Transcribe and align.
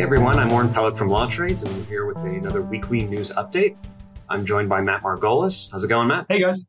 Hey 0.00 0.04
everyone, 0.04 0.38
I'm 0.38 0.48
Warren 0.48 0.72
Pellet 0.72 0.96
from 0.96 1.10
LawTrades, 1.10 1.62
and 1.62 1.76
we're 1.76 1.84
here 1.84 2.06
with 2.06 2.16
another 2.16 2.62
weekly 2.62 3.02
news 3.02 3.30
update. 3.32 3.76
I'm 4.30 4.46
joined 4.46 4.66
by 4.66 4.80
Matt 4.80 5.02
Margolis. 5.02 5.70
How's 5.70 5.84
it 5.84 5.88
going, 5.88 6.08
Matt? 6.08 6.24
Hey 6.30 6.40
guys. 6.40 6.66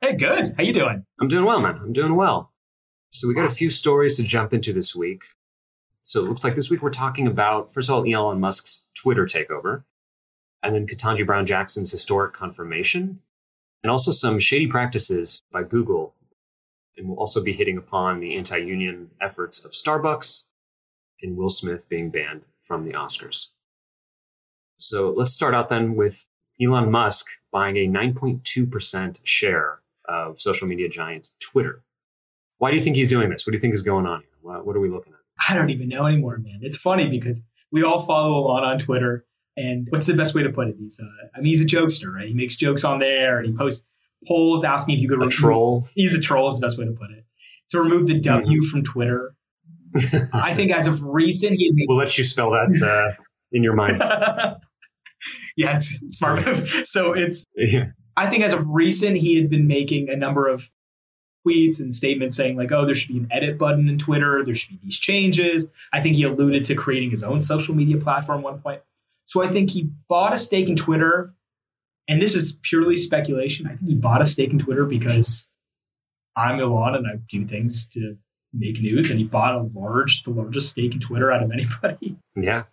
Hey, 0.00 0.14
good. 0.14 0.54
How 0.56 0.64
you 0.64 0.72
doing? 0.72 1.06
I'm 1.20 1.28
doing 1.28 1.44
well, 1.44 1.60
man. 1.60 1.76
I'm 1.76 1.92
doing 1.92 2.16
well. 2.16 2.50
So 3.10 3.28
we 3.28 3.34
got 3.34 3.44
a 3.44 3.50
few 3.54 3.70
stories 3.70 4.16
to 4.16 4.24
jump 4.24 4.52
into 4.52 4.72
this 4.72 4.92
week. 4.92 5.22
So 6.02 6.24
it 6.24 6.28
looks 6.28 6.42
like 6.42 6.56
this 6.56 6.68
week 6.68 6.82
we're 6.82 6.90
talking 6.90 7.28
about, 7.28 7.72
first 7.72 7.88
of 7.88 7.94
all, 7.94 8.12
Elon 8.12 8.40
Musk's 8.40 8.86
Twitter 8.92 9.24
takeover, 9.24 9.84
and 10.60 10.74
then 10.74 10.88
Ketanji 10.88 11.24
Brown 11.24 11.46
Jackson's 11.46 11.92
historic 11.92 12.32
confirmation, 12.32 13.20
and 13.84 13.90
also 13.92 14.10
some 14.10 14.40
shady 14.40 14.66
practices 14.66 15.40
by 15.52 15.62
Google. 15.62 16.12
And 16.96 17.08
we'll 17.08 17.20
also 17.20 17.40
be 17.40 17.52
hitting 17.52 17.78
upon 17.78 18.18
the 18.18 18.34
anti 18.34 18.58
union 18.58 19.12
efforts 19.20 19.64
of 19.64 19.70
Starbucks 19.70 20.46
and 21.22 21.36
Will 21.36 21.50
Smith 21.50 21.88
being 21.88 22.10
banned 22.10 22.42
from 22.60 22.84
the 22.84 22.92
Oscars. 22.92 23.46
So 24.78 25.12
let's 25.16 25.32
start 25.32 25.54
out 25.54 25.68
then 25.68 25.94
with 25.94 26.28
Elon 26.60 26.90
Musk 26.90 27.26
buying 27.52 27.76
a 27.76 27.86
9.2% 27.88 29.18
share 29.22 29.80
of 30.06 30.40
social 30.40 30.66
media 30.68 30.88
giant 30.88 31.30
Twitter. 31.40 31.82
Why 32.58 32.70
do 32.70 32.76
you 32.76 32.82
think 32.82 32.96
he's 32.96 33.08
doing 33.08 33.30
this? 33.30 33.46
What 33.46 33.52
do 33.52 33.56
you 33.56 33.60
think 33.60 33.74
is 33.74 33.82
going 33.82 34.06
on 34.06 34.20
here? 34.20 34.28
What, 34.42 34.66
what 34.66 34.76
are 34.76 34.80
we 34.80 34.88
looking 34.90 35.12
at? 35.12 35.18
I 35.50 35.54
don't 35.56 35.70
even 35.70 35.88
know 35.88 36.06
anymore, 36.06 36.38
man. 36.38 36.60
It's 36.62 36.76
funny 36.78 37.08
because 37.08 37.44
we 37.72 37.82
all 37.82 38.02
follow 38.02 38.48
Elon 38.50 38.64
on 38.64 38.78
Twitter. 38.78 39.24
And 39.56 39.86
what's 39.90 40.06
the 40.06 40.14
best 40.14 40.34
way 40.34 40.42
to 40.42 40.50
put 40.50 40.68
it? 40.68 40.76
He's, 40.78 41.00
uh, 41.00 41.26
I 41.36 41.40
mean, 41.40 41.52
he's 41.52 41.62
a 41.62 41.64
jokester, 41.66 42.12
right? 42.12 42.26
He 42.28 42.34
makes 42.34 42.56
jokes 42.56 42.84
on 42.84 42.98
there 42.98 43.38
and 43.38 43.46
he 43.46 43.52
posts 43.52 43.86
polls 44.26 44.64
asking 44.64 44.96
if 44.96 45.00
you 45.02 45.08
could. 45.08 45.16
A 45.16 45.18
remove- 45.20 45.32
troll? 45.32 45.84
He's 45.94 46.14
a 46.14 46.20
troll. 46.20 46.48
Is 46.48 46.58
the 46.60 46.66
best 46.66 46.78
way 46.78 46.84
to 46.84 46.92
put 46.92 47.10
it. 47.10 47.24
To 47.70 47.80
remove 47.80 48.06
the 48.08 48.18
W 48.20 48.60
Mm-hmm. 48.60 48.68
from 48.70 48.84
Twitter. 48.84 49.34
I 50.32 50.54
think 50.54 50.72
as 50.72 50.86
of 50.86 51.02
recent, 51.02 51.56
he 51.56 51.70
made 51.72 51.86
We'll 51.88 51.98
let 51.98 52.16
you 52.18 52.24
spell 52.24 52.50
that 52.50 52.82
uh, 52.82 53.22
in 53.52 53.62
your 53.62 53.74
mind. 53.74 53.98
yeah, 55.56 55.76
it's 55.76 55.98
it's 56.02 56.18
smart 56.18 56.44
move. 56.44 56.68
So 56.84 57.12
it's 57.12 57.44
Yeah. 57.56 57.86
I 58.16 58.28
think 58.28 58.44
as 58.44 58.52
of 58.52 58.64
recent, 58.68 59.16
he 59.16 59.36
had 59.36 59.50
been 59.50 59.66
making 59.66 60.08
a 60.08 60.16
number 60.16 60.48
of 60.48 60.70
tweets 61.46 61.80
and 61.80 61.94
statements 61.94 62.36
saying 62.36 62.56
like, 62.56 62.72
"Oh, 62.72 62.86
there 62.86 62.94
should 62.94 63.12
be 63.12 63.18
an 63.18 63.28
edit 63.30 63.58
button 63.58 63.88
in 63.88 63.98
Twitter. 63.98 64.44
There 64.44 64.54
should 64.54 64.70
be 64.70 64.80
these 64.82 64.98
changes." 64.98 65.70
I 65.92 66.00
think 66.00 66.16
he 66.16 66.24
alluded 66.24 66.64
to 66.66 66.74
creating 66.74 67.10
his 67.10 67.22
own 67.22 67.42
social 67.42 67.74
media 67.74 67.98
platform 67.98 68.38
at 68.38 68.44
one 68.44 68.60
point. 68.60 68.82
So 69.26 69.42
I 69.42 69.48
think 69.48 69.70
he 69.70 69.90
bought 70.08 70.32
a 70.32 70.38
stake 70.38 70.68
in 70.68 70.76
Twitter, 70.76 71.34
and 72.08 72.20
this 72.20 72.34
is 72.34 72.60
purely 72.62 72.96
speculation. 72.96 73.66
I 73.66 73.70
think 73.70 73.88
he 73.88 73.94
bought 73.94 74.22
a 74.22 74.26
stake 74.26 74.50
in 74.50 74.58
Twitter 74.58 74.84
because 74.84 75.48
I'm 76.36 76.60
Elon 76.60 76.94
and 76.94 77.06
I 77.06 77.16
do 77.28 77.46
things 77.46 77.88
to 77.90 78.16
make 78.56 78.80
news, 78.80 79.10
and 79.10 79.18
he 79.18 79.24
bought 79.24 79.54
a 79.54 79.68
large, 79.78 80.22
the 80.22 80.30
largest 80.30 80.70
stake 80.70 80.92
in 80.92 81.00
Twitter 81.00 81.32
out 81.32 81.42
of 81.42 81.50
anybody. 81.50 82.16
Yeah. 82.36 82.64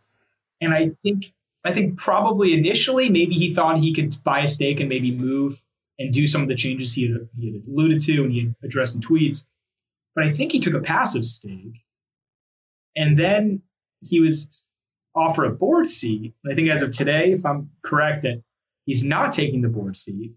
And 0.59 0.73
I 0.73 0.91
think 1.03 1.33
I 1.63 1.71
think 1.71 1.97
probably 1.97 2.53
initially 2.53 3.09
maybe 3.09 3.35
he 3.35 3.53
thought 3.53 3.77
he 3.77 3.93
could 3.93 4.15
buy 4.23 4.39
a 4.39 4.47
stake 4.47 4.79
and 4.79 4.89
maybe 4.89 5.11
move 5.11 5.61
and 5.99 6.11
do 6.11 6.25
some 6.25 6.41
of 6.41 6.47
the 6.47 6.55
changes 6.55 6.93
he 6.93 7.03
had, 7.03 7.29
he 7.39 7.53
had 7.53 7.61
alluded 7.67 8.01
to 8.01 8.23
and 8.23 8.31
he 8.31 8.39
had 8.41 8.55
addressed 8.63 8.95
in 8.95 9.01
tweets. 9.01 9.47
But 10.15 10.23
I 10.25 10.31
think 10.31 10.51
he 10.51 10.59
took 10.59 10.73
a 10.73 10.79
passive 10.79 11.25
stake. 11.25 11.83
And 12.95 13.19
then 13.19 13.61
he 14.01 14.19
was 14.19 14.67
offered 15.15 15.45
a 15.45 15.51
board 15.51 15.87
seat. 15.87 16.33
I 16.49 16.55
think 16.55 16.69
as 16.69 16.81
of 16.81 16.91
today, 16.91 17.31
if 17.31 17.45
I'm 17.45 17.69
correct, 17.85 18.23
that 18.23 18.41
he's 18.85 19.03
not 19.03 19.31
taking 19.31 19.61
the 19.61 19.69
board 19.69 19.95
seat. 19.95 20.31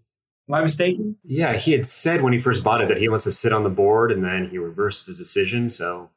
Am 0.47 0.53
I 0.55 0.61
mistaken? 0.61 1.15
Yeah, 1.23 1.55
he 1.57 1.71
had 1.71 1.85
said 1.85 2.21
when 2.21 2.31
he 2.33 2.39
first 2.39 2.63
bought 2.63 2.81
it 2.81 2.87
that 2.89 2.97
he 2.97 3.09
wants 3.09 3.23
to 3.25 3.31
sit 3.31 3.51
on 3.51 3.63
the 3.63 3.69
board 3.69 4.11
and 4.11 4.23
then 4.23 4.49
he 4.49 4.57
reversed 4.59 5.07
his 5.07 5.17
decision. 5.17 5.69
So, 5.69 6.09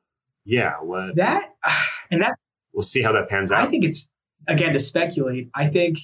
yeah, 0.44 0.74
what, 0.82 1.16
That 1.16 1.54
and 2.10 2.20
that 2.22 2.38
we'll 2.72 2.82
see 2.82 3.02
how 3.02 3.12
that 3.12 3.28
pans 3.28 3.50
out. 3.52 3.62
I 3.66 3.70
think 3.70 3.84
it's 3.84 4.10
again 4.46 4.72
to 4.74 4.80
speculate. 4.80 5.48
I 5.54 5.66
think 5.68 5.98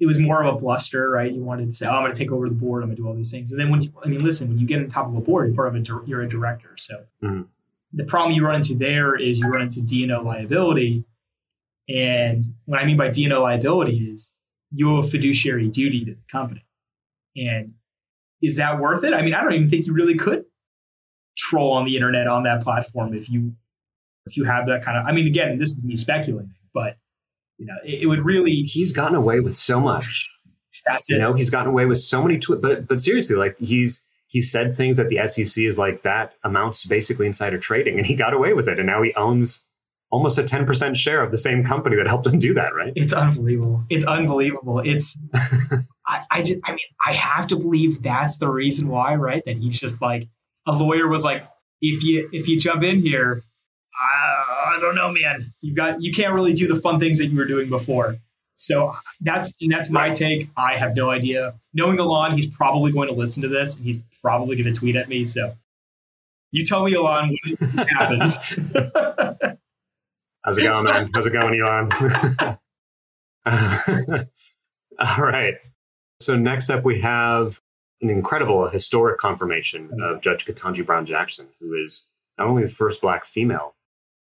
it 0.00 0.06
was 0.06 0.18
more 0.18 0.42
of 0.44 0.52
a 0.52 0.58
bluster, 0.58 1.08
right? 1.10 1.30
You 1.32 1.42
wanted 1.44 1.66
to 1.66 1.72
say, 1.72 1.86
"Oh, 1.86 1.92
I'm 1.92 2.02
going 2.02 2.12
to 2.12 2.18
take 2.18 2.32
over 2.32 2.48
the 2.48 2.54
board. 2.54 2.82
I'm 2.82 2.88
going 2.88 2.96
to 2.96 3.02
do 3.02 3.06
all 3.08 3.14
these 3.14 3.30
things." 3.30 3.52
And 3.52 3.60
then 3.60 3.70
when 3.70 3.82
you, 3.82 3.92
I 4.04 4.08
mean, 4.08 4.24
listen, 4.24 4.48
when 4.48 4.58
you 4.58 4.66
get 4.66 4.80
on 4.80 4.88
top 4.88 5.06
of 5.06 5.14
a 5.14 5.20
board, 5.20 5.46
you're 5.46 5.54
part 5.54 5.68
of 5.68 5.76
a 5.76 6.06
you're 6.06 6.22
a 6.22 6.28
director. 6.28 6.74
So 6.78 7.04
Mhm. 7.22 7.46
the 7.92 8.04
problem 8.04 8.32
you 8.34 8.44
run 8.44 8.56
into 8.56 8.74
there 8.74 9.14
is 9.14 9.38
you 9.38 9.46
run 9.48 9.62
into 9.62 9.80
D&O 9.82 10.22
liability. 10.22 11.04
And 11.88 12.54
what 12.64 12.80
I 12.80 12.84
mean 12.84 12.96
by 12.96 13.10
D&O 13.10 13.40
liability 13.40 13.96
is 13.98 14.36
you 14.72 14.96
a 14.96 15.02
fiduciary 15.04 15.68
duty 15.68 16.04
to 16.06 16.12
the 16.12 16.20
company. 16.30 16.64
And 17.36 17.74
is 18.42 18.56
that 18.56 18.78
worth 18.80 19.04
it? 19.04 19.14
I 19.14 19.22
mean, 19.22 19.34
I 19.34 19.42
don't 19.42 19.52
even 19.52 19.68
think 19.70 19.86
you 19.86 19.92
really 19.92 20.16
could 20.16 20.44
troll 21.36 21.72
on 21.72 21.84
the 21.84 21.96
internet 21.96 22.26
on 22.26 22.42
that 22.44 22.62
platform 22.62 23.14
if 23.14 23.28
you 23.30 23.54
if 24.26 24.36
you 24.36 24.44
have 24.44 24.66
that 24.66 24.84
kind 24.84 24.98
of. 24.98 25.06
I 25.06 25.12
mean, 25.12 25.26
again, 25.26 25.58
this 25.58 25.70
is 25.70 25.82
me 25.84 25.96
speculating, 25.96 26.54
but 26.74 26.96
you 27.58 27.66
know, 27.66 27.74
it, 27.84 28.02
it 28.02 28.06
would 28.06 28.24
really. 28.24 28.52
He's 28.62 28.92
gotten 28.92 29.14
away 29.16 29.40
with 29.40 29.54
so 29.54 29.80
much. 29.80 30.28
That's 30.86 31.08
You 31.08 31.16
it. 31.16 31.18
know, 31.20 31.32
he's 31.32 31.48
gotten 31.50 31.68
away 31.68 31.86
with 31.86 31.98
so 31.98 32.22
many 32.22 32.38
twi- 32.38 32.56
but 32.56 32.88
but 32.88 33.00
seriously, 33.00 33.36
like 33.36 33.56
he's 33.58 34.04
he 34.26 34.40
said 34.40 34.74
things 34.74 34.96
that 34.96 35.08
the 35.08 35.24
SEC 35.26 35.64
is 35.64 35.78
like 35.78 36.02
that 36.02 36.34
amounts 36.42 36.82
to 36.82 36.88
basically 36.88 37.26
insider 37.26 37.58
trading 37.58 37.98
and 37.98 38.06
he 38.06 38.14
got 38.16 38.32
away 38.32 38.52
with 38.54 38.66
it 38.66 38.78
and 38.78 38.86
now 38.86 39.02
he 39.02 39.12
owns 39.14 39.64
almost 40.12 40.38
a 40.38 40.42
10% 40.42 40.94
share 40.94 41.22
of 41.22 41.30
the 41.30 41.38
same 41.38 41.64
company 41.64 41.96
that 41.96 42.06
helped 42.06 42.26
him 42.26 42.38
do 42.38 42.52
that, 42.54 42.74
right? 42.74 42.92
It's 42.94 43.14
unbelievable. 43.14 43.82
It's 43.88 44.04
unbelievable. 44.04 44.80
It's. 44.84 45.18
I, 46.06 46.22
I 46.30 46.42
just. 46.42 46.60
I 46.64 46.72
mean, 46.72 46.78
I 47.04 47.14
have 47.14 47.48
to 47.48 47.56
believe 47.56 48.02
that's 48.02 48.36
the 48.38 48.48
reason 48.48 48.88
why, 48.88 49.16
right? 49.16 49.42
That 49.46 49.56
he's 49.56 49.80
just 49.80 50.00
like 50.00 50.28
a 50.68 50.72
lawyer 50.72 51.08
was 51.08 51.24
like, 51.24 51.44
if 51.80 52.04
you 52.04 52.28
if 52.32 52.46
you 52.46 52.60
jump 52.60 52.84
in 52.84 53.00
here, 53.00 53.42
I, 53.98 54.76
I 54.76 54.80
don't 54.80 54.94
know, 54.94 55.10
man. 55.10 55.46
You 55.62 55.74
got 55.74 56.02
you 56.02 56.12
can't 56.12 56.34
really 56.34 56.52
do 56.52 56.68
the 56.68 56.76
fun 56.76 57.00
things 57.00 57.18
that 57.18 57.26
you 57.26 57.36
were 57.36 57.46
doing 57.46 57.70
before. 57.70 58.16
So 58.54 58.94
that's 59.22 59.54
and 59.60 59.72
that's 59.72 59.90
my 59.90 60.10
take. 60.10 60.48
I 60.56 60.76
have 60.76 60.94
no 60.94 61.10
idea. 61.10 61.54
Knowing 61.72 61.98
Elon, 61.98 62.32
he's 62.32 62.54
probably 62.54 62.92
going 62.92 63.08
to 63.08 63.14
listen 63.14 63.42
to 63.42 63.48
this 63.48 63.78
and 63.78 63.86
he's 63.86 64.02
probably 64.20 64.56
going 64.56 64.72
to 64.72 64.78
tweet 64.78 64.94
at 64.94 65.08
me. 65.08 65.24
So 65.24 65.54
you 66.50 66.66
tell 66.66 66.84
me, 66.84 66.94
Elon, 66.94 67.34
what 67.58 67.88
happened. 67.88 69.58
How's 70.44 70.58
it 70.58 70.62
going, 70.62 70.84
man? 70.84 71.10
How's 71.14 71.26
it 71.26 71.32
going, 71.32 71.60
Elon? 71.60 71.90
All 74.98 75.24
right. 75.24 75.54
So 76.20 76.36
next 76.36 76.70
up, 76.70 76.84
we 76.84 77.00
have 77.00 77.60
an 78.00 78.10
incredible, 78.10 78.68
historic 78.68 79.18
confirmation 79.18 79.90
of 80.02 80.20
Judge 80.20 80.44
Ketanji 80.44 80.84
Brown 80.84 81.06
Jackson, 81.06 81.48
who 81.60 81.74
is 81.74 82.08
not 82.38 82.48
only 82.48 82.62
the 82.64 82.68
first 82.68 83.00
black 83.00 83.24
female 83.24 83.74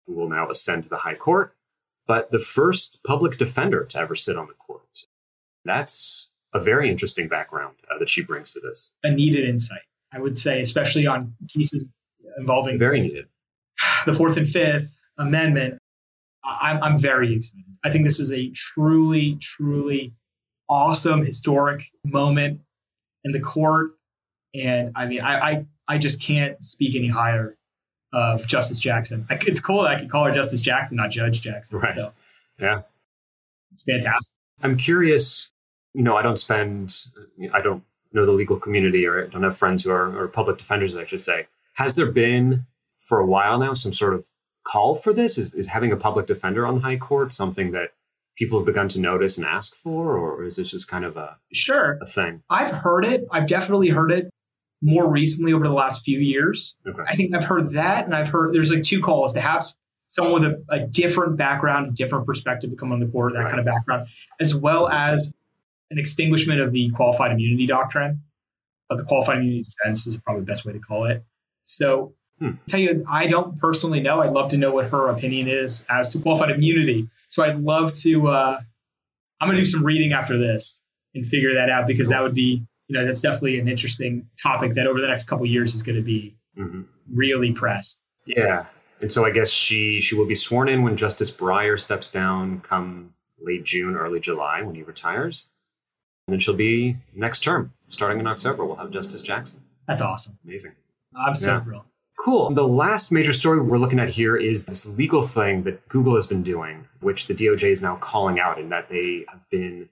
who 0.05 0.13
will 0.13 0.29
now 0.29 0.49
ascend 0.49 0.83
to 0.83 0.89
the 0.89 0.97
High 0.97 1.15
Court, 1.15 1.55
but 2.07 2.29
the 2.31 2.39
first 2.39 2.99
public 3.03 3.37
defender 3.37 3.83
to 3.85 3.97
ever 3.97 4.15
sit 4.15 4.37
on 4.37 4.47
the 4.47 4.53
court. 4.53 4.81
That's 5.63 6.27
a 6.53 6.59
very 6.59 6.89
interesting 6.89 7.27
background 7.27 7.75
uh, 7.91 7.97
that 7.97 8.09
she 8.09 8.21
brings 8.23 8.51
to 8.53 8.59
this. 8.59 8.95
a 9.03 9.09
needed 9.11 9.49
insight, 9.49 9.81
I 10.13 10.19
would 10.19 10.37
say, 10.37 10.61
especially 10.61 11.07
on 11.07 11.33
cases 11.49 11.85
involving 12.37 12.77
Very 12.77 13.01
needed. 13.01 13.25
the 14.05 14.13
Fourth 14.13 14.37
and 14.37 14.47
Fifth 14.47 14.95
Amendment. 15.17 15.79
I'm, 16.45 16.81
I'm 16.83 16.97
very 16.97 17.33
excited. 17.33 17.63
I 17.83 17.91
think 17.91 18.05
this 18.05 18.19
is 18.19 18.31
a 18.31 18.49
truly, 18.51 19.35
truly 19.35 20.13
awesome 20.69 21.25
historic 21.25 21.83
moment 22.03 22.61
in 23.23 23.31
the 23.31 23.39
court. 23.39 23.91
And 24.53 24.91
I 24.95 25.05
mean, 25.05 25.21
I, 25.21 25.39
I, 25.39 25.65
I 25.87 25.97
just 25.97 26.21
can't 26.21 26.61
speak 26.63 26.95
any 26.95 27.07
higher 27.09 27.57
of 28.13 28.47
Justice 28.47 28.79
Jackson. 28.79 29.25
I, 29.29 29.37
it's 29.41 29.59
cool 29.59 29.83
that 29.83 29.95
I 29.95 29.99
could 29.99 30.09
call 30.09 30.25
her 30.25 30.33
Justice 30.33 30.61
Jackson, 30.61 30.97
not 30.97 31.11
Judge 31.11 31.41
Jackson. 31.41 31.79
Right. 31.79 31.93
So 31.93 32.13
Yeah. 32.59 32.81
it's 33.71 33.83
fantastic. 33.83 34.35
I'm 34.63 34.77
curious. 34.77 35.49
You 35.93 36.03
know, 36.03 36.15
I 36.15 36.21
don't 36.21 36.37
spend, 36.39 36.95
I 37.53 37.61
don't 37.61 37.83
know 38.13 38.25
the 38.25 38.31
legal 38.31 38.57
community 38.57 39.05
or 39.05 39.25
I 39.25 39.27
don't 39.27 39.43
have 39.43 39.57
friends 39.57 39.83
who 39.83 39.91
are 39.91 40.17
or 40.17 40.27
public 40.27 40.57
defenders, 40.57 40.95
I 40.95 41.05
should 41.05 41.21
say. 41.21 41.47
Has 41.73 41.95
there 41.95 42.11
been 42.11 42.65
for 42.97 43.19
a 43.19 43.25
while 43.25 43.59
now 43.59 43.73
some 43.73 43.93
sort 43.93 44.13
of 44.13 44.25
call 44.65 44.95
for 44.95 45.13
this? 45.13 45.37
Is, 45.37 45.53
is 45.53 45.67
having 45.67 45.91
a 45.91 45.97
public 45.97 46.25
defender 46.27 46.65
on 46.65 46.75
the 46.75 46.81
high 46.81 46.97
court 46.97 47.31
something 47.33 47.71
that 47.71 47.89
people 48.37 48.59
have 48.59 48.65
begun 48.65 48.89
to 48.89 48.99
notice 48.99 49.37
and 49.37 49.45
ask 49.47 49.75
for, 49.75 50.17
or 50.17 50.43
is 50.43 50.57
this 50.57 50.71
just 50.71 50.87
kind 50.87 51.05
of 51.05 51.15
a, 51.17 51.37
Sure. 51.53 51.97
a 52.01 52.05
thing? 52.05 52.41
I've 52.49 52.71
heard 52.71 53.05
it. 53.05 53.25
I've 53.31 53.47
definitely 53.47 53.89
heard 53.89 54.11
it 54.11 54.29
more 54.81 55.09
recently 55.09 55.53
over 55.53 55.65
the 55.67 55.73
last 55.73 56.03
few 56.03 56.19
years. 56.19 56.75
Okay. 56.85 57.01
I 57.07 57.15
think 57.15 57.33
I've 57.33 57.45
heard 57.45 57.69
that, 57.71 58.05
and 58.05 58.13
I've 58.15 58.27
heard 58.27 58.53
there's 58.53 58.71
like 58.71 58.83
two 58.83 59.01
calls 59.01 59.33
to 59.33 59.41
have 59.41 59.65
someone 60.07 60.41
with 60.41 60.51
a, 60.51 60.63
a 60.69 60.79
different 60.87 61.37
background, 61.37 61.95
different 61.95 62.25
perspective 62.25 62.69
to 62.69 62.75
come 62.75 62.91
on 62.91 62.99
the 62.99 63.07
court, 63.07 63.33
that 63.33 63.39
Right. 63.43 63.49
kind 63.49 63.59
of 63.59 63.65
background, 63.65 64.07
as 64.39 64.53
well 64.53 64.89
as 64.89 65.33
an 65.91 65.97
extinguishment 65.97 66.59
of 66.59 66.73
the 66.73 66.89
qualified 66.91 67.31
immunity 67.31 67.65
doctrine. 67.67 68.21
But 68.89 68.97
the 68.97 69.05
qualified 69.05 69.37
immunity 69.37 69.63
defense 69.63 70.05
is 70.05 70.17
probably 70.19 70.41
the 70.41 70.45
best 70.45 70.65
way 70.65 70.73
to 70.73 70.79
call 70.79 71.05
it. 71.05 71.23
So, 71.63 72.13
Hmm. 72.39 72.45
I'll 72.47 72.53
tell 72.67 72.79
you, 72.79 73.05
I 73.09 73.27
don't 73.27 73.57
personally 73.59 74.01
know. 74.01 74.21
I'd 74.21 74.31
love 74.31 74.49
to 74.51 74.57
know 74.57 74.71
what 74.71 74.89
her 74.89 75.07
opinion 75.07 75.47
is 75.47 75.85
as 75.89 76.09
to 76.09 76.19
qualified 76.19 76.51
immunity. 76.51 77.09
So, 77.29 77.43
I'd 77.43 77.57
love 77.57 77.93
to. 77.95 78.27
Uh, 78.27 78.59
I'm 79.41 79.47
going 79.47 79.57
to 79.57 79.63
do 79.63 79.69
some 79.69 79.83
reading 79.83 80.13
after 80.13 80.37
this 80.37 80.81
and 81.13 81.25
figure 81.27 81.53
that 81.53 81.69
out 81.69 81.87
because 81.87 82.09
that 82.09 82.21
would 82.23 82.33
be, 82.33 82.63
you 82.87 82.97
know, 82.97 83.05
that's 83.05 83.21
definitely 83.21 83.59
an 83.59 83.67
interesting 83.67 84.27
topic 84.41 84.73
that 84.73 84.87
over 84.87 84.99
the 85.01 85.07
next 85.07 85.25
couple 85.25 85.45
of 85.45 85.51
years 85.51 85.73
is 85.73 85.83
going 85.83 85.97
to 85.97 86.01
be 86.01 86.35
hmm 86.55 86.81
really 87.11 87.51
pressed. 87.51 88.01
Yeah. 88.25 88.65
And 89.01 89.11
so 89.11 89.25
I 89.25 89.29
guess 89.29 89.49
she 89.49 90.01
she 90.01 90.15
will 90.15 90.25
be 90.25 90.35
sworn 90.35 90.67
in 90.69 90.81
when 90.83 90.97
Justice 90.97 91.29
Breyer 91.29 91.79
steps 91.79 92.09
down 92.09 92.61
come 92.61 93.13
late 93.39 93.63
June, 93.65 93.95
early 93.95 94.19
July 94.19 94.61
when 94.61 94.73
he 94.75 94.81
retires. 94.83 95.49
And 96.27 96.33
then 96.33 96.39
she'll 96.39 96.55
be 96.55 96.97
next 97.13 97.41
term, 97.43 97.73
starting 97.89 98.19
in 98.19 98.25
October. 98.27 98.65
We'll 98.65 98.77
have 98.77 98.89
Justice 98.89 99.21
Jackson. 99.21 99.61
That's 99.87 100.01
awesome. 100.01 100.39
Amazing. 100.45 100.71
I'm 101.15 101.35
so 101.35 101.51
Yeah. 101.53 101.63
thrilled. 101.63 101.83
Cool. 102.17 102.49
The 102.51 102.67
last 102.67 103.11
major 103.11 103.33
story 103.33 103.59
we're 103.61 103.77
looking 103.77 103.99
at 103.99 104.09
here 104.09 104.35
is 104.37 104.65
this 104.65 104.85
legal 104.85 105.21
thing 105.21 105.63
that 105.63 105.87
Google 105.89 106.15
has 106.15 106.25
been 106.27 106.43
doing, 106.43 106.87
which 107.01 107.27
the 107.27 107.35
DOJ 107.35 107.71
is 107.71 107.81
now 107.81 107.97
calling 107.97 108.39
out, 108.39 108.57
in 108.59 108.69
that 108.69 108.89
they 108.89 109.25
have 109.29 109.41
been 109.51 109.89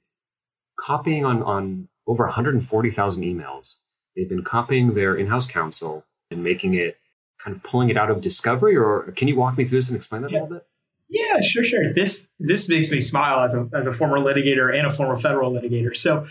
copying 0.79 1.25
on, 1.25 1.43
on 1.43 1.89
over 2.07 2.23
140,000 2.25 3.23
emails. 3.23 3.79
They've 4.15 4.29
been 4.29 4.43
copying 4.43 4.93
their 4.93 5.15
in 5.15 5.27
house 5.27 5.49
counsel 5.49 6.05
and 6.31 6.43
making 6.43 6.73
it 6.75 6.97
kind 7.43 7.55
of 7.55 7.61
pulling 7.63 7.89
it 7.89 7.97
out 7.97 8.09
of 8.09 8.21
discovery. 8.21 8.75
Or 8.75 9.11
can 9.15 9.27
you 9.27 9.35
walk 9.35 9.57
me 9.57 9.65
through 9.65 9.79
this 9.79 9.89
and 9.89 9.97
explain 9.97 10.21
that 10.21 10.31
Yeah. 10.31 10.39
a 10.39 10.43
little 10.43 10.57
bit? 10.57 10.67
Yeah, 11.09 11.41
sure, 11.41 11.63
sure. 11.65 11.93
This 11.93 12.31
this 12.39 12.67
makes 12.69 12.89
me 12.89 12.99
smile 13.01 13.41
as 13.41 13.53
a 13.53 13.69
as 13.75 13.85
a 13.85 13.93
former 13.93 14.17
litigator 14.17 14.75
and 14.75 14.87
a 14.87 14.91
former 14.93 15.19
federal 15.19 15.51
litigator. 15.51 15.95
So, 15.95 16.25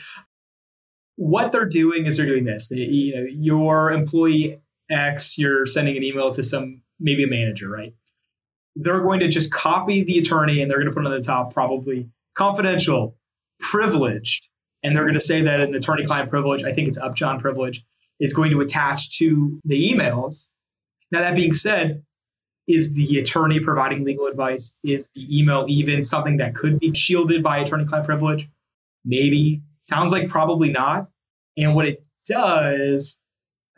what 1.17 1.53
they're 1.53 1.69
doing 1.69 2.07
is 2.07 2.17
they're 2.17 2.27
doing 2.27 2.45
this. 2.47 2.69
They, 2.69 2.79
you 2.79 3.15
know, 3.15 3.23
your 3.31 3.93
employee 3.93 4.61
X, 4.93 5.39
you're 5.39 5.67
sending 5.67 5.97
an 5.97 6.05
email 6.05 6.33
to 6.33 6.45
some 6.45 6.83
maybe 7.01 7.25
a 7.25 7.27
manager, 7.27 7.69
right? 7.69 7.95
They're 8.77 9.01
going 9.01 9.21
to 9.21 9.29
just 9.29 9.53
copy 9.53 10.03
the 10.05 10.19
attorney 10.19 10.63
and 10.63 10.71
they're 10.71 10.79
going 10.79 10.91
to 10.91 10.95
put 10.95 11.05
on 11.05 11.13
the 11.13 11.21
top 11.21 11.53
probably 11.53 12.09
confidential, 12.35 13.17
privileged, 13.61 14.49
and 14.83 14.97
they're 14.97 15.05
going 15.05 15.15
to 15.15 15.21
say 15.21 15.43
that 15.43 15.61
an 15.61 15.75
attorney-client 15.75 16.31
privilege, 16.31 16.65
I 16.65 16.73
think 16.73 16.89
it's 16.89 16.99
Upjohn 16.99 17.41
privilege, 17.41 17.85
is 18.21 18.33
going 18.33 18.51
to 18.51 18.61
attach 18.61 19.19
to 19.19 19.61
the 19.65 19.93
emails. 19.93 20.49
Now 21.11 21.21
that 21.21 21.35
being 21.35 21.53
said, 21.53 22.03
is 22.69 22.95
the 22.95 23.19
attorney 23.19 23.61
providing 23.61 24.05
legal 24.05 24.27
advice? 24.27 24.79
Is 24.85 25.11
the 25.15 25.39
email 25.39 25.67
even 25.69 26.05
something 26.05 26.37
that 26.37 26.55
could 26.55 26.79
be 26.79 26.95
shielded 26.95 27.43
by 27.43 27.59
attorney 27.59 27.85
client 27.85 28.07
privilege? 28.07 28.49
Maybe. 29.05 29.63
Sounds 29.81 30.13
like 30.13 30.29
probably 30.29 30.71
not. 30.71 31.09
And 31.57 31.75
what 31.75 31.87
it 31.87 32.05
does, 32.25 33.19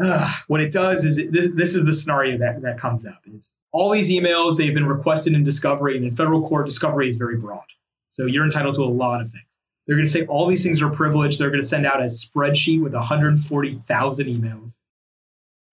uh, 0.01 0.33
what 0.49 0.61
it 0.61 0.73
does 0.73 1.05
is 1.05 1.19
it, 1.19 1.33
this, 1.33 1.53
this 1.55 1.75
is 1.75 1.85
the 1.85 1.93
scenario 1.93 2.37
that, 2.39 2.63
that 2.63 2.79
comes 2.79 3.07
up. 3.07 3.21
Is 3.33 3.55
all 3.73 3.91
these 3.91 4.11
emails, 4.11 4.57
they've 4.57 4.75
been 4.75 4.87
requested 4.87 5.35
in 5.35 5.45
discovery, 5.45 5.97
and 5.97 6.05
in 6.05 6.15
federal 6.17 6.47
court, 6.47 6.67
discovery 6.67 7.09
is 7.09 7.17
very 7.17 7.37
broad. 7.37 7.65
So 8.11 8.27
you're 8.27 8.45
entitled 8.45 8.75
to 8.77 8.83
a 8.83 8.87
lot 8.87 9.21
of 9.21 9.31
things. 9.31 9.45
They're 9.87 9.97
going 9.97 10.07
to 10.07 10.11
say 10.11 10.25
all 10.27 10.47
these 10.47 10.65
things 10.65 10.81
are 10.81 10.89
privileged. 10.89 11.39
They're 11.39 11.51
going 11.51 11.61
to 11.63 11.67
send 11.69 11.85
out 11.87 12.01
a 12.01 12.07
spreadsheet 12.07 12.83
with 12.83 12.95
140,000 12.95 14.27
emails, 14.27 14.79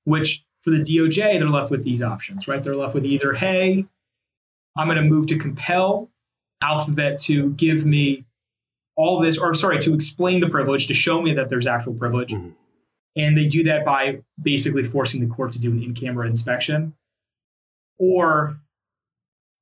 which 0.04 0.44
for 0.62 0.72
the 0.72 0.80
DOJ, 0.80 1.40
they're 1.40 1.50
left 1.50 1.72
with 1.72 1.84
these 1.84 2.02
options, 2.02 2.48
right? 2.48 2.64
They're 2.64 2.76
left 2.76 2.94
with 2.94 3.06
either, 3.06 3.34
hey, 3.34 3.86
I'm 4.76 4.88
going 4.88 4.98
to 4.98 5.04
move 5.04 5.28
to 5.28 5.38
compel 5.38 6.10
Alphabet 6.62 7.20
to 7.20 7.52
give 7.52 7.86
me 7.86 8.26
all 8.96 9.20
this, 9.20 9.38
or 9.38 9.56
sorry, 9.56 9.80
to 9.82 9.94
explain 9.94 10.42
the 10.42 10.50
privilege, 10.50 10.88
to 10.88 10.94
show 10.94 11.22
me 11.22 11.34
that 11.34 11.50
there's 11.50 11.66
actual 11.66 11.94
privilege. 11.94 12.32
Mhm. 12.32 12.54
And 13.16 13.38
they 13.38 13.48
do 13.48 13.64
that 13.66 13.84
by 13.86 14.22
basically 14.42 14.84
forcing 14.84 15.22
the 15.22 15.34
court 15.34 15.52
to 15.54 15.60
do 15.60 15.72
an 15.72 15.84
in 15.84 15.94
camera 15.94 16.28
inspection 16.28 16.94
or 17.98 18.58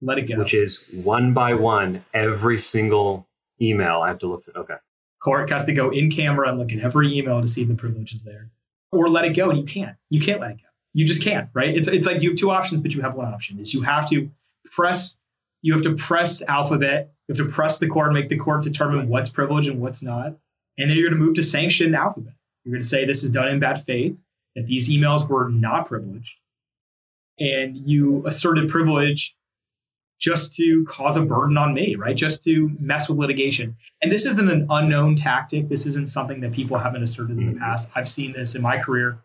let 0.01 0.18
it 0.18 0.24
go. 0.24 0.38
Which 0.38 0.54
is 0.54 0.84
one 0.94 1.34
by 1.34 1.54
one, 1.56 2.06
every 2.13 2.57
single 2.57 3.28
email 3.62 4.01
I 4.01 4.07
have 4.07 4.19
to 4.19 4.28
look 4.28 4.44
at. 4.48 4.56
Okay. 4.56 4.75
court 5.22 5.50
has 5.50 5.66
to 5.66 5.74
go 5.74 5.90
in 5.90 6.10
camera 6.10 6.50
and 6.50 6.57
look 6.57 6.72
at 6.72 6.80
every 6.80 7.18
email 7.18 7.42
to 7.42 7.48
see 7.48 7.63
if 7.63 7.68
the 7.68 7.75
privilege 7.75 8.13
is 8.13 8.24
there 8.24 8.50
or 8.92 9.10
let 9.10 9.25
it 9.25 9.36
go. 9.36 9.50
And 9.50 9.60
you 9.60 9.66
can't. 9.66 9.98
You 10.10 10.22
can't 10.22 10.40
let 10.40 10.51
it 10.51 10.57
go. 10.57 10.68
You 10.94 11.06
just 11.06 11.24
can't 11.24 11.50
right? 11.54 11.75
It's, 11.75 11.88
it's 11.88 12.07
like 12.07 12.22
you 12.22 12.30
have 12.30 12.40
two 12.40 12.51
options 12.51 12.81
but 12.81 12.94
you 12.94 13.01
have 13.01 13.16
one 13.16 13.34
option. 13.34 13.60
Is 13.60 13.74
you 13.74 13.81
have 13.81 14.10
to 14.10 14.30
press 14.72 15.19
you 15.62 15.74
have 15.74 15.84
to 15.84 15.96
press 15.96 16.42
Alphabet 16.44 17.12
you 17.28 17.36
have 17.36 17.46
to 17.46 17.51
press 17.51 17.80
the 17.80 17.88
court 17.88 18.13
make 18.13 18.30
the 18.30 18.38
court 18.38 18.63
determine 18.63 19.10
what's 19.10 19.30
privileged 19.30 19.69
and 19.69 19.81
what's 19.81 20.01
not. 20.01 20.38
And 20.78 20.90
then 20.90 20.96
you're 20.96 21.10
going 21.10 21.19
to 21.19 21.25
move 21.25 21.36
to 21.36 21.44
sanction 21.44 21.94
Alphabet 21.94 22.34
you're 22.63 22.73
going 22.73 22.81
to 22.81 22.88
say 22.88 23.06
this 23.06 23.23
is 23.23 23.31
done 23.31 23.47
in 23.47 23.59
bad 23.59 23.83
faith 23.83 24.15
that 24.56 24.67
these 24.67 24.89
emails 24.89 25.27
were 25.27 25.50
not 25.50 25.88
privileged 25.88 26.31
and 27.39 27.77
you 27.77 28.25
asserted 28.27 28.69
privilege 28.69 29.35
just 30.19 30.53
to 30.56 30.85
cause 30.89 31.15
a 31.15 31.21
burden 31.23 31.57
on 31.57 31.73
me 31.73 31.95
right 31.95 32.17
just 32.17 32.44
to 32.44 32.69
mess 32.79 33.07
with 33.07 33.17
litigation 33.17 33.75
and 34.01 34.11
this 34.11 34.25
isn't 34.25 34.50
an 34.50 34.65
unknown 34.69 35.15
tactic. 35.15 35.69
This 35.69 35.85
isn't 35.85 36.09
something 36.09 36.41
that 36.41 36.51
people 36.51 36.77
haven't 36.77 37.03
asserted 37.03 37.38
in 37.38 37.47
the 37.47 37.53
Mhm. 37.53 37.59
past. 37.59 37.89
I've 37.95 38.09
seen 38.09 38.33
this 38.33 38.56
in 38.56 38.62
my 38.62 38.77
career. 38.77 39.19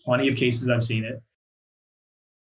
Plenty 0.00 0.28
of 0.28 0.36
cases 0.36 0.68
I've 0.68 0.84
seen 0.84 1.04
it. 1.04 1.22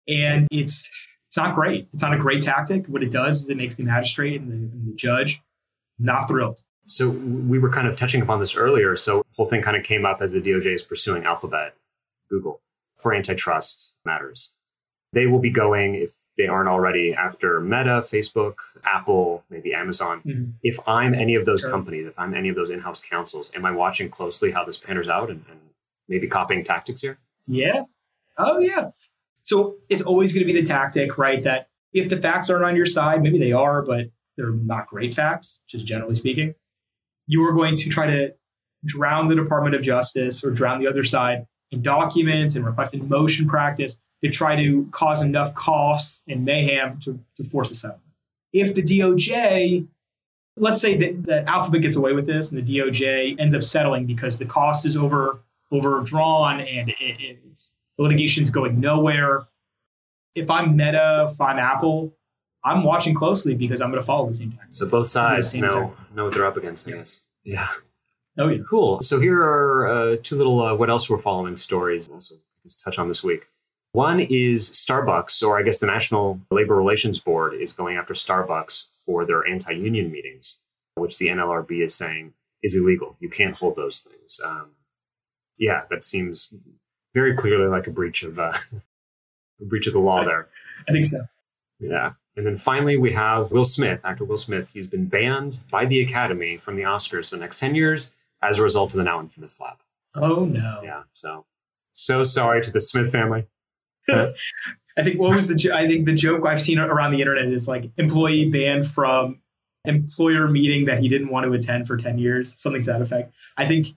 And 0.07 0.47
it's 0.51 0.89
it's 1.27 1.37
not 1.37 1.55
great. 1.55 1.87
It's 1.93 2.01
not 2.03 2.13
a 2.13 2.17
great 2.17 2.41
tactic. 2.43 2.85
What 2.87 3.03
it 3.03 3.11
does 3.11 3.41
is 3.41 3.49
it 3.49 3.57
makes 3.57 3.75
the 3.75 3.83
magistrate 3.83 4.39
and 4.39 4.49
the, 4.51 4.55
and 4.55 4.87
the 4.87 4.95
judge 4.95 5.41
not 5.99 6.27
thrilled. 6.27 6.61
So 6.85 7.09
we 7.09 7.57
were 7.59 7.69
kind 7.71 7.87
of 7.87 7.95
touching 7.95 8.21
upon 8.21 8.39
this 8.39 8.55
earlier. 8.55 8.95
So 8.95 9.19
the 9.19 9.35
whole 9.35 9.47
thing 9.47 9.61
kind 9.61 9.75
of 9.75 9.83
came 9.83 10.05
up 10.05 10.21
as 10.21 10.31
the 10.31 10.41
DOJ 10.41 10.75
is 10.75 10.83
pursuing 10.83 11.25
Alphabet, 11.25 11.75
Google 12.29 12.61
for 12.95 13.13
antitrust 13.13 13.93
matters. 14.05 14.53
They 15.13 15.27
will 15.27 15.39
be 15.39 15.49
going, 15.49 15.95
if 15.95 16.11
they 16.37 16.47
aren't 16.47 16.67
already, 16.67 17.13
after 17.13 17.61
Meta, 17.61 18.01
Facebook, 18.01 18.55
Apple, 18.83 19.43
maybe 19.49 19.73
Amazon. 19.73 20.21
Mm-hmm. 20.25 20.51
If 20.61 20.77
I'm 20.87 21.13
any 21.13 21.35
of 21.35 21.45
those 21.45 21.61
Sure. 21.61 21.69
companies, 21.69 22.05
if 22.07 22.19
I'm 22.19 22.33
any 22.33 22.49
of 22.49 22.55
those 22.55 22.69
in-house 22.69 23.01
counsels, 23.01 23.51
am 23.55 23.65
I 23.65 23.71
watching 23.71 24.09
closely 24.09 24.51
how 24.51 24.65
this 24.65 24.77
panners 24.77 25.07
out 25.07 25.29
and, 25.29 25.45
and 25.49 25.59
maybe 26.09 26.27
copying 26.27 26.63
tactics 26.63 27.01
here? 27.01 27.17
Yeah. 27.47 27.83
Oh, 28.37 28.59
yeah. 28.59 28.89
So 29.43 29.75
it's 29.87 30.01
always 30.01 30.33
going 30.33 30.45
to 30.45 30.51
be 30.51 30.59
the 30.59 30.67
tactic, 30.67 31.17
right? 31.17 31.41
That 31.43 31.69
if 31.93 32.09
the 32.09 32.17
facts 32.17 32.49
aren't 32.49 32.65
on 32.65 32.75
your 32.75 32.85
side, 32.85 33.21
maybe 33.21 33.39
they 33.39 33.53
are, 33.53 33.81
but 33.83 34.07
they're 34.35 34.51
not 34.51 34.87
great 34.87 35.13
facts, 35.13 35.61
just 35.67 35.85
generally 35.85 36.15
speaking, 36.15 36.55
you 37.27 37.43
are 37.45 37.53
going 37.53 37.75
to 37.75 37.89
try 37.89 38.07
to 38.07 38.33
drown 38.85 39.27
the 39.27 39.35
Department 39.35 39.75
of 39.75 39.81
Justice 39.81 40.43
or 40.43 40.51
drown 40.51 40.79
the 40.79 40.87
other 40.87 41.03
side 41.03 41.45
in 41.71 41.81
documents 41.81 42.55
and 42.55 42.65
requesting 42.65 43.07
motion 43.09 43.47
practice 43.47 44.01
to 44.23 44.29
try 44.29 44.55
to 44.55 44.87
cause 44.91 45.21
enough 45.21 45.53
costs 45.55 46.23
and 46.27 46.45
mayhem 46.45 46.99
to, 47.01 47.19
to 47.37 47.43
force 47.43 47.71
a 47.71 47.75
settlement. 47.75 48.03
If 48.53 48.75
the 48.75 48.81
DOJ, 48.81 49.87
let's 50.55 50.81
say 50.81 50.95
that, 50.97 51.23
that 51.25 51.47
Alphabet 51.47 51.81
gets 51.81 51.95
away 51.95 52.13
with 52.13 52.25
this 52.25 52.51
and 52.51 52.65
the 52.65 52.77
DOJ 52.77 53.39
ends 53.39 53.53
up 53.53 53.63
settling 53.63 54.05
because 54.05 54.37
the 54.37 54.45
cost 54.45 54.85
is 54.85 54.95
over 54.95 55.39
overdrawn 55.71 56.61
and 56.61 56.89
it, 56.89 56.95
it's 56.99 57.73
the 57.97 58.03
litigation's 58.03 58.49
going 58.49 58.79
nowhere. 58.79 59.45
If 60.35 60.49
I'm 60.49 60.75
Meta, 60.75 61.29
if 61.31 61.39
I'm 61.41 61.57
Apple, 61.57 62.13
I'm 62.65 62.83
watching 62.83 63.13
closely 63.13 63.53
because 63.53 63.79
I'm 63.79 63.91
going 63.91 64.01
to 64.01 64.05
follow 64.05 64.27
the 64.27 64.33
same 64.33 64.51
tactics. 64.51 64.79
So 64.79 64.89
both 64.89 65.07
sides 65.07 65.55
know, 65.55 65.69
time. 65.69 65.91
know 66.15 66.25
what 66.25 66.33
they're 66.33 66.47
up 66.47 66.57
against, 66.57 66.87
I 66.87 66.93
guess. 66.93 67.23
Yeah. 67.43 67.67
Oh 68.37 68.49
yeah, 68.49 68.63
Cool. 68.67 69.01
So 69.01 69.19
here 69.19 69.41
are 69.41 69.87
uh, 69.87 70.17
two 70.21 70.35
little 70.35 70.61
uh, 70.61 70.75
what 70.75 70.89
else 70.89 71.09
we're 71.09 71.19
following 71.19 71.55
stories. 71.55 72.09
Also, 72.09 72.35
let's 72.63 72.75
touch 72.75 72.99
on 72.99 73.07
this 73.07 73.23
week. 73.23 73.47
One 73.93 74.19
is 74.19 74.69
Starbucks, 74.69 75.41
or 75.41 75.57
I 75.57 75.63
guess 75.63 75.79
the 75.79 75.85
National 75.85 76.41
Labor 76.51 76.75
Relations 76.75 77.19
Board 77.19 77.53
is 77.53 77.71
going 77.71 77.95
after 77.95 78.13
Starbucks 78.13 78.87
for 79.05 79.25
their 79.25 79.47
anti-union 79.47 80.11
meetings, 80.11 80.59
which 80.95 81.17
the 81.17 81.27
NLRB 81.27 81.81
is 81.81 81.95
saying 81.95 82.33
is 82.61 82.75
illegal. 82.75 83.15
You 83.21 83.29
can't 83.29 83.55
hold 83.55 83.77
those 83.77 84.01
things. 84.01 84.41
Um, 84.43 84.71
yeah, 85.57 85.83
that 85.89 86.03
seems 86.03 86.53
very 87.13 87.37
clearly 87.37 87.67
like 87.67 87.87
a 87.87 87.91
breach 87.91 88.23
of 88.23 88.37
uh, 88.37 88.51
a 89.61 89.65
breach 89.65 89.87
of 89.87 89.93
the 89.93 89.99
law 89.99 90.25
there. 90.25 90.49
I 90.89 90.91
think 90.91 91.05
so. 91.05 91.25
Yeah. 91.79 92.13
And 92.37 92.45
then 92.45 92.55
finally, 92.55 92.97
we 92.97 93.13
have 93.13 93.51
Will 93.51 93.63
Smith, 93.63 94.01
actor 94.03 94.25
Will 94.25 94.37
Smith. 94.37 94.71
He's 94.73 94.87
been 94.87 95.07
banned 95.07 95.59
by 95.71 95.85
the 95.85 96.01
Academy 96.01 96.57
from 96.57 96.75
the 96.75 96.83
Oscars 96.83 97.29
for 97.29 97.37
the 97.37 97.41
next 97.41 97.59
10 97.59 97.75
years 97.75 98.13
as 98.41 98.59
a 98.59 98.63
result 98.63 98.91
of 98.91 98.97
the 98.97 99.03
now 99.03 99.19
infamous 99.19 99.53
slap. 99.53 99.81
Oh 100.15 100.45
no. 100.45 100.81
Yeah. 100.83 101.03
So, 101.13 101.45
so 101.93 102.23
sorry 102.23 102.61
to 102.61 102.71
the 102.71 102.79
Smith 102.79 103.11
family. 103.11 103.47
I 104.09 105.03
think 105.03 105.19
what 105.19 105.35
was 105.35 105.47
the 105.47 105.55
jo- 105.55 105.75
I 105.75 105.87
think 105.87 106.05
the 106.05 106.13
joke 106.13 106.45
I've 106.45 106.61
seen 106.61 106.79
around 106.79 107.11
the 107.11 107.19
internet 107.19 107.45
is 107.45 107.67
like 107.67 107.91
employee 107.97 108.49
banned 108.49 108.87
from 108.87 109.39
employer 109.85 110.47
meeting 110.47 110.85
that 110.85 110.99
he 110.99 111.09
didn't 111.09 111.29
want 111.29 111.45
to 111.45 111.53
attend 111.53 111.87
for 111.87 111.97
10 111.97 112.17
years, 112.17 112.59
something 112.61 112.83
to 112.83 112.91
that 112.91 113.01
effect. 113.01 113.33
I 113.57 113.65
think 113.65 113.87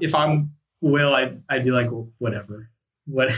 if 0.00 0.14
I'm 0.14 0.52
Will, 0.80 1.12
I'd, 1.12 1.42
I'd 1.48 1.64
be 1.64 1.72
like, 1.72 1.90
well, 1.90 2.08
whatever. 2.18 2.70
What, 3.10 3.30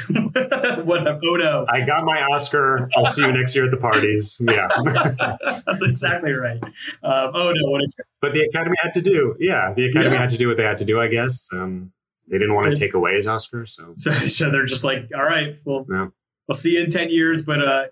whatever. 0.84 1.20
Oh 1.24 1.36
no. 1.36 1.64
I 1.68 1.86
got 1.86 2.04
my 2.04 2.20
Oscar. 2.32 2.88
I'll 2.96 3.04
see 3.04 3.22
you 3.22 3.32
next 3.32 3.54
year 3.54 3.66
at 3.66 3.70
the 3.70 3.76
parties. 3.76 4.40
Yeah. 4.44 4.66
That's 5.66 5.82
exactly 5.82 6.32
right. 6.32 6.58
Um, 6.62 7.30
oh 7.34 7.52
no, 7.54 7.70
what 7.70 7.80
a 7.82 7.88
but 8.20 8.32
the 8.32 8.40
Academy 8.40 8.76
had 8.82 8.92
to 8.94 9.00
do, 9.00 9.36
yeah, 9.38 9.72
the 9.74 9.86
Academy 9.86 10.14
Yeah. 10.14 10.20
had 10.22 10.30
to 10.30 10.38
do 10.38 10.48
what 10.48 10.56
they 10.56 10.64
had 10.64 10.78
to 10.78 10.84
do, 10.84 11.00
I 11.00 11.06
guess. 11.08 11.48
Um, 11.52 11.92
they 12.28 12.38
didn't 12.38 12.54
want 12.54 12.74
to 12.74 12.80
take 12.80 12.94
away 12.94 13.14
his 13.14 13.26
Oscar. 13.26 13.64
So, 13.66 13.92
So, 13.96 14.10
so 14.10 14.50
they're 14.50 14.66
just 14.66 14.82
like, 14.84 15.08
all 15.14 15.22
right, 15.24 15.58
well, 15.64 15.86
Yeah. 15.90 16.08
we'll 16.48 16.54
see 16.56 16.72
you 16.76 16.82
in 16.84 16.90
10 16.90 17.10
years, 17.10 17.44
but, 17.44 17.62
uh, 17.66 17.84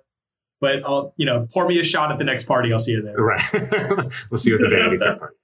but 0.61 0.82
I'll, 0.85 1.14
you 1.16 1.26
know, 1.26 1.47
pour 1.52 1.68
me 1.68 1.78
a 1.78 1.85
shot 1.85 2.11
at 2.11 2.18
the 2.18 2.25
next 2.25 2.44
party. 2.44 2.73
I'll 2.73 2.80
see 2.80 2.90
you 2.92 3.02
there. 3.02 3.14
right. 3.16 3.40
we'll 4.30 4.38
see 4.38 4.50
you 4.50 4.56
at 4.56 4.62
the 4.62 4.68
Vanity 4.68 4.99
Fair 4.99 5.16
party. 5.16 5.37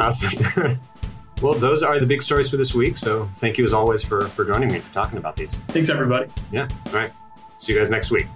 awesome. 0.00 0.78
Well, 1.42 1.54
those 1.54 1.82
are 1.82 1.98
the 2.00 2.06
big 2.06 2.22
stories 2.22 2.48
for 2.48 2.56
this 2.56 2.74
week. 2.74 2.96
So, 2.96 3.28
thank 3.36 3.58
you 3.58 3.64
as 3.64 3.72
always 3.72 4.02
for, 4.04 4.26
for 4.28 4.44
joining 4.44 4.72
me 4.72 4.78
for 4.78 4.92
talking 4.94 5.18
about 5.18 5.36
these. 5.36 5.56
Thanks, 5.68 5.88
everybody. 5.88 6.30
Yeah. 6.50 6.68
All 6.86 6.92
right. 6.92 7.12
See 7.58 7.72
you 7.72 7.78
guys 7.78 7.90
next 7.90 8.10
week. 8.10 8.26